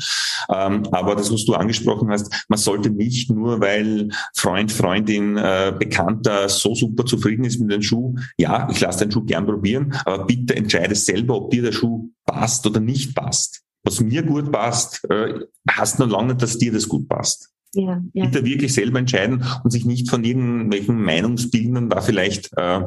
[0.53, 5.73] Ähm, aber das, was du angesprochen hast, man sollte nicht nur, weil Freund, Freundin, äh,
[5.77, 9.93] Bekannter so super zufrieden ist mit dem Schuh, ja, ich lasse den Schuh gern probieren,
[10.05, 14.51] aber bitte entscheide selber, ob dir der Schuh passt oder nicht passt was mir gut
[14.51, 17.49] passt, äh, heißt nur lange nicht, dass dir das gut passt.
[17.73, 18.25] Ja, ja.
[18.25, 22.81] Bitte wirklich selber entscheiden und sich nicht von irgendwelchen Meinungsbildern da vielleicht äh,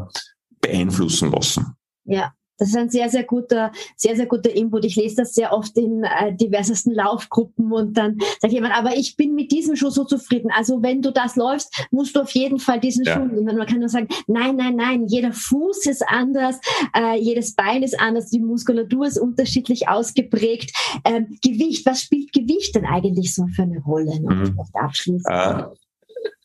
[0.61, 1.75] beeinflussen lassen.
[2.05, 4.85] Ja, das ist ein sehr, sehr guter, sehr, sehr guter Input.
[4.85, 9.17] Ich lese das sehr oft in äh, diversesten Laufgruppen und dann sagt jemand, aber ich
[9.17, 10.51] bin mit diesem Schuh so zufrieden.
[10.55, 13.15] Also wenn du das läufst, musst du auf jeden Fall diesen ja.
[13.15, 13.57] Schuh nehmen.
[13.57, 16.61] Man kann nur sagen, nein, nein, nein, jeder Fuß ist anders,
[16.97, 20.73] äh, jedes Bein ist anders, die Muskulatur ist unterschiedlich ausgeprägt.
[21.05, 24.21] Ähm, Gewicht, was spielt Gewicht denn eigentlich so für eine Rolle?
[24.21, 24.59] Mhm.
[24.75, 25.27] Abschließend.
[25.29, 25.65] Äh,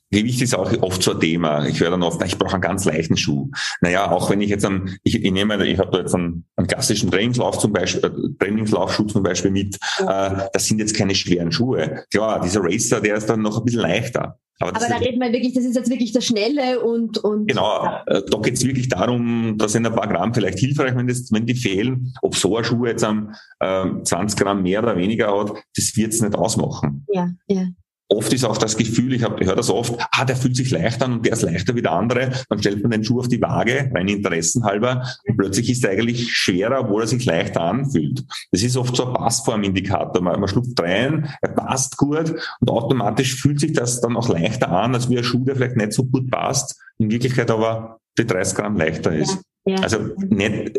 [0.10, 1.66] Gewicht ist auch oft so ein Thema.
[1.66, 3.50] Ich höre dann oft, ich brauche einen ganz leichten Schuh.
[3.82, 6.68] Naja, auch wenn ich jetzt einen, ich, ich nehme, ich habe da jetzt einen, einen
[6.68, 9.76] klassischen Trainingslauf zum Beispiel, äh, Trainingslaufschuh zum Beispiel mit.
[10.00, 12.06] Äh, das sind jetzt keine schweren Schuhe.
[12.12, 14.40] Klar, dieser Racer, der ist dann noch ein bisschen leichter.
[14.60, 17.84] Aber, Aber da reden wir wirklich, das ist jetzt wirklich der Schnelle und, und Genau,
[17.84, 18.04] ja.
[18.08, 21.32] Äh, da geht es wirklich darum, da sind ein paar Gramm vielleicht hilfreich, wenn, das,
[21.32, 22.14] wenn die fehlen.
[22.22, 26.14] Ob so ein Schuh jetzt am äh, 20 Gramm mehr oder weniger hat, das wird
[26.14, 27.06] es nicht ausmachen.
[27.12, 27.68] Ja, ja.
[28.10, 31.14] Oft ist auch das Gefühl, ich, höre das oft, ah, der fühlt sich leichter an
[31.14, 32.32] und der ist leichter wie der andere.
[32.50, 36.32] Dann stellt man den Schuh auf die Waage, rein interessenhalber, und plötzlich ist er eigentlich
[36.32, 38.24] schwerer, obwohl er sich leichter anfühlt.
[38.52, 40.22] Das ist oft so ein Passformindikator.
[40.22, 44.72] Man, man schlupft rein, er passt gut und automatisch fühlt sich das dann auch leichter
[44.72, 48.26] an, als wie ein Schuh, der vielleicht nicht so gut passt, in Wirklichkeit aber die
[48.26, 49.42] 30 Gramm leichter ist.
[49.66, 49.84] Ja, ja.
[49.84, 50.78] Also nicht,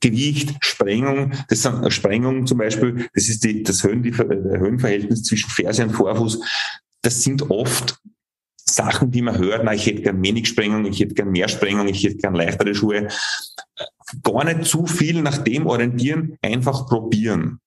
[0.00, 5.50] Gewicht, Sprengung, das sind Sprengung zum Beispiel, das ist die, das Höhen, die, Höhenverhältnis zwischen
[5.50, 6.40] Ferse und Vorfuß.
[7.02, 8.00] Das sind oft
[8.64, 11.88] Sachen, die man hört, na, ich hätte gern wenig Sprengung, ich hätte gern mehr Sprengung,
[11.88, 13.08] ich hätte gern leichtere Schuhe.
[14.22, 17.60] Gar nicht zu viel nach dem orientieren, einfach probieren.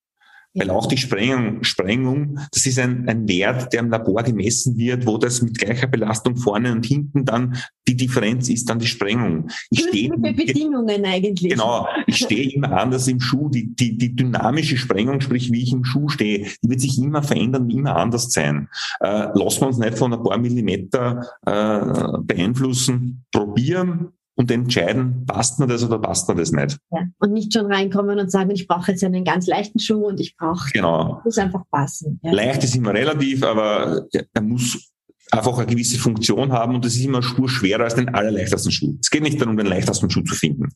[0.54, 5.06] Weil auch die Sprengung, Sprengung das ist ein, ein Wert, der im Labor gemessen wird,
[5.06, 7.56] wo das mit gleicher Belastung vorne und hinten dann
[7.88, 9.50] die Differenz ist dann die Sprengung.
[9.70, 11.52] Ich stehe, Bedingungen eigentlich.
[11.52, 13.50] Genau, ich stehe immer anders im Schuh.
[13.50, 17.24] Die, die, die dynamische Sprengung, sprich wie ich im Schuh stehe, die wird sich immer
[17.24, 18.70] verändern, immer anders sein.
[19.02, 23.26] Äh, lassen wir uns nicht von ein paar Millimeter äh, beeinflussen.
[23.32, 26.78] Probieren, und entscheiden, passt mir das oder passt mir das nicht.
[26.92, 27.06] Ja.
[27.20, 30.36] Und nicht schon reinkommen und sagen, ich brauche jetzt einen ganz leichten Schuh und ich
[30.36, 31.22] brauche, genau.
[31.24, 32.20] muss einfach passen.
[32.24, 32.32] Ja.
[32.32, 34.92] Leicht ist immer relativ, aber er muss
[35.32, 38.98] einfach eine gewisse Funktion haben und das ist immer Spur schwerer als den allerleichtesten Schuh.
[39.00, 40.70] Es geht nicht darum, den leichtesten Schuh zu finden.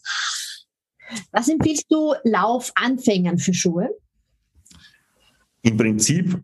[1.31, 3.89] Was empfiehlst du Laufanfängern für Schuhe?
[5.63, 6.39] Im Prinzip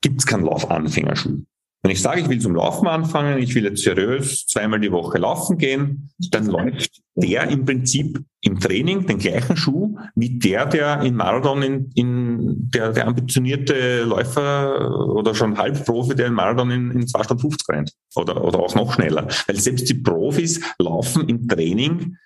[0.00, 1.42] gibt es keinen Laufanfängerschuh.
[1.82, 5.18] Wenn ich sage, ich will zum Laufen anfangen, ich will jetzt seriös zweimal die Woche
[5.18, 11.02] laufen gehen, dann läuft der im Prinzip im Training den gleichen Schuh wie der, der
[11.02, 16.90] in Marathon in, in der, der ambitionierte Läufer oder schon Halbprofi, der in Marathon in,
[16.90, 17.92] in 2 Stunden 50 rennt.
[18.16, 19.28] Oder, oder auch noch schneller.
[19.46, 22.16] Weil selbst die Profis laufen im Training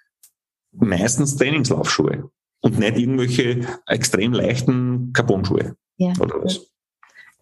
[0.73, 2.31] meistens Trainingslaufschuhe
[2.63, 5.77] und nicht irgendwelche extrem leichten Carbon-Schuhe.
[5.99, 6.13] Ja.
[6.19, 6.73] Oder was.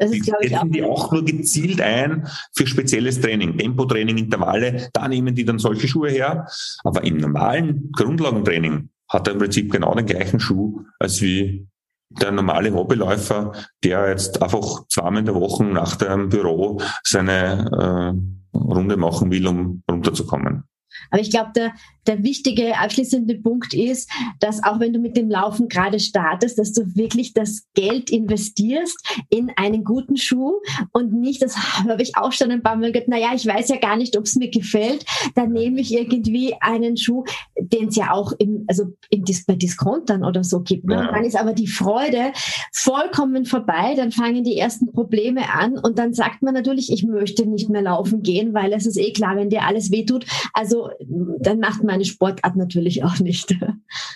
[0.00, 0.64] Das ist, glaube ich, auch.
[0.64, 5.86] die auch nur gezielt ein für spezielles Training, Tempotraining, Intervalle, da nehmen die dann solche
[5.86, 6.46] Schuhe her.
[6.84, 11.68] Aber im normalen Grundlagentraining hat er im Prinzip genau den gleichen Schuh als wie
[12.08, 13.52] der normale Hobbyläufer,
[13.84, 18.16] der jetzt einfach zweimal in der Woche nach dem Büro seine
[18.54, 20.64] äh, Runde machen will, um runterzukommen.
[21.10, 21.72] Aber ich glaube, der,
[22.06, 24.10] der wichtige abschließende Punkt ist,
[24.40, 28.98] dass auch wenn du mit dem Laufen gerade startest, dass du wirklich das Geld investierst
[29.28, 30.54] in einen guten Schuh
[30.92, 33.76] und nicht, das habe ich auch schon ein paar Mal gesagt, naja, ich weiß ja
[33.76, 37.24] gar nicht, ob es mir gefällt, dann nehme ich irgendwie einen Schuh,
[37.58, 40.86] den es ja auch im, also in bei Diskontern oder so gibt.
[40.86, 40.94] Ne?
[40.94, 41.12] Ja.
[41.12, 42.32] Dann ist aber die Freude
[42.72, 47.46] vollkommen vorbei, dann fangen die ersten Probleme an und dann sagt man natürlich, ich möchte
[47.46, 50.26] nicht mehr laufen gehen, weil es ist eh klar, wenn dir alles wehtut.
[50.52, 50.90] Also
[51.40, 53.56] dann macht meine Sportart natürlich auch nicht.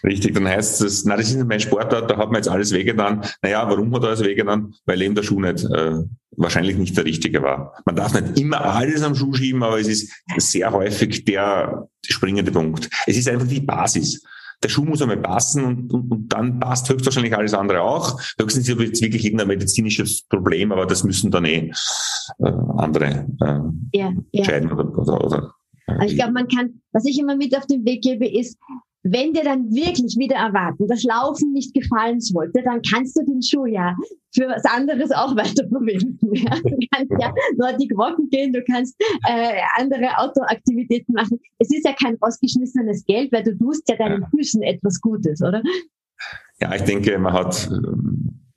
[0.04, 2.72] Richtig, dann heißt es, na, das ist nicht mein Sportart, da hat man jetzt alles
[2.72, 3.22] wehgetan.
[3.42, 4.74] Naja, warum hat er alles wehgetan?
[4.86, 6.02] Weil eben der Schuh nicht äh,
[6.36, 7.74] wahrscheinlich nicht der richtige war.
[7.84, 12.52] Man darf nicht immer alles am Schuh schieben, aber es ist sehr häufig der springende
[12.52, 12.88] Punkt.
[13.06, 14.22] Es ist einfach die Basis
[14.62, 18.18] der Schuh muss einmal passen und, und, und dann passt höchstwahrscheinlich alles andere auch.
[18.38, 21.70] Höchstens ist jetzt wirklich irgendein medizinisches Problem, aber das müssen dann eh
[22.38, 24.74] äh, andere äh, ja, entscheiden ja.
[24.74, 25.54] oder, oder, oder
[25.86, 28.58] also ich glaube, man kann, was ich immer mit auf den Weg gebe, ist,
[29.04, 33.42] wenn dir dann wirklich wieder erwarten, das Laufen nicht gefallen sollte, dann kannst du den
[33.42, 33.94] Schuh ja
[34.34, 36.34] für was anderes auch weiter verwenden.
[36.34, 36.56] Ja?
[36.62, 38.96] Du kannst ja Nordic Walken gehen, du kannst
[39.28, 41.38] äh, andere Autoaktivitäten machen.
[41.58, 44.24] Es ist ja kein rausgeschmissenes Geld, weil du tust ja deinen.
[44.34, 45.62] Füßen etwas Gutes, oder?
[46.60, 47.68] Ja, ich denke, man hat,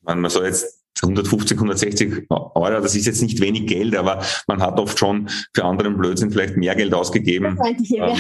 [0.02, 4.62] man, man soll jetzt 150, 160 Euro, das ist jetzt nicht wenig Geld, aber man
[4.62, 7.60] hat oft schon für anderen Blödsinn vielleicht mehr Geld ausgegeben.
[7.92, 8.16] Ähm,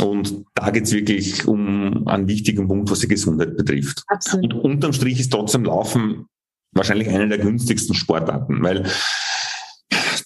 [0.00, 4.02] und da geht's wirklich um einen wichtigen Punkt, was die Gesundheit betrifft.
[4.08, 4.54] Absolut.
[4.54, 6.26] Und unterm Strich ist trotzdem Laufen
[6.72, 8.84] wahrscheinlich eine der günstigsten Sportarten, weil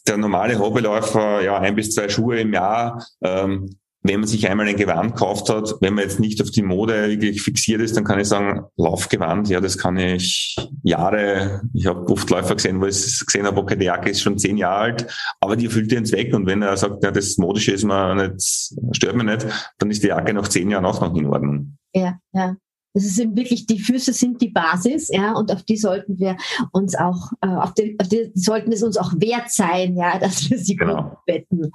[0.07, 4.67] der normale Hobbyläufer, ja, ein bis zwei Schuhe im Jahr, ähm, wenn man sich einmal
[4.67, 8.05] ein Gewand gekauft hat, wenn man jetzt nicht auf die Mode wirklich fixiert ist, dann
[8.05, 12.87] kann ich sagen, Laufgewand, ja, das kann ich Jahre, ich habe oft Läufer gesehen, wo
[12.87, 15.07] ich gesehen habe, okay, die Jacke ist schon zehn Jahre alt,
[15.41, 18.73] aber die erfüllt ihren Zweck und wenn er sagt, ja, das Modische ist mir nicht,
[18.93, 19.47] stört mir nicht,
[19.79, 21.77] dann ist die Jacke nach zehn Jahren auch noch in Ordnung.
[21.93, 22.57] Ja, ja.
[22.93, 26.37] Das ist eben wirklich, die Füße sind die Basis, ja, und auf die sollten wir
[26.73, 30.51] uns auch, äh, auf, die, auf die sollten es uns auch wert sein, ja, dass
[30.51, 31.03] wir sie genau.
[31.03, 31.73] gut betten.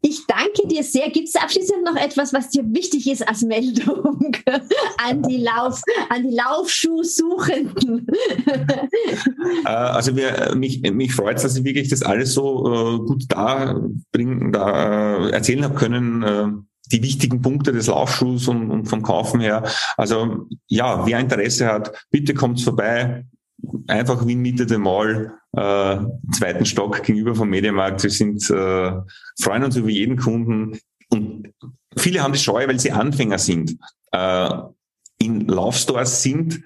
[0.00, 1.10] Ich danke dir sehr.
[1.10, 4.36] Gibt es abschließend noch etwas, was dir wichtig ist als Meldung
[5.04, 8.06] an die Lauf, an die Laufschuhsuchenden?
[9.64, 13.24] Äh, also wir, mich, mich freut es, dass ich wirklich das alles so äh, gut
[13.28, 13.80] da
[14.12, 16.66] bringen, da äh, erzählen habe können.
[16.92, 19.64] Die wichtigen Punkte des Laufschuhs und, und vom Kaufen her.
[19.96, 23.24] Also ja, wer Interesse hat, bitte kommt vorbei.
[23.86, 25.96] Einfach wie in Mitte der Mall, äh,
[26.32, 28.02] zweiten Stock gegenüber vom Mediamarkt.
[28.02, 28.92] Wir sind, äh,
[29.40, 30.78] freuen uns über jeden Kunden.
[31.08, 31.52] Und
[31.96, 33.76] viele haben die Scheu, weil sie Anfänger sind.
[34.12, 34.50] Äh,
[35.18, 36.62] in Laufstores sind